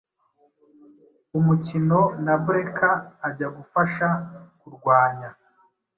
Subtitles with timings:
[1.37, 2.91] umukino na Breca
[3.27, 4.07] Ajya gufasha
[4.59, 5.29] kurwanya